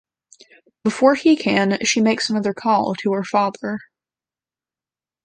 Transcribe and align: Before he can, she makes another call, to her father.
Before 0.83 1.13
he 1.13 1.35
can, 1.35 1.77
she 1.85 2.01
makes 2.01 2.27
another 2.27 2.55
call, 2.55 2.95
to 2.95 3.13
her 3.13 3.23
father. 3.23 3.77